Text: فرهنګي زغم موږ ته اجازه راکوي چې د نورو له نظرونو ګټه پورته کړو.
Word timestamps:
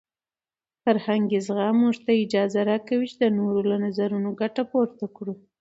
فرهنګي 0.83 1.39
زغم 1.47 1.75
موږ 1.81 1.95
ته 2.05 2.11
اجازه 2.23 2.61
راکوي 2.69 3.05
چې 3.11 3.17
د 3.23 3.25
نورو 3.37 3.59
له 3.69 3.75
نظرونو 3.85 4.29
ګټه 4.41 4.61
پورته 4.71 5.05
کړو. 5.15 5.33